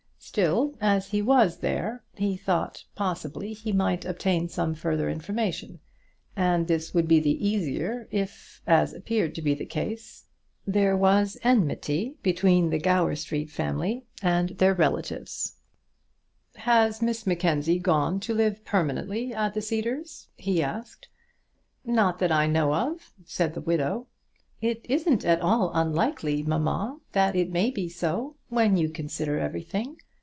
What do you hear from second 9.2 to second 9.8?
to be the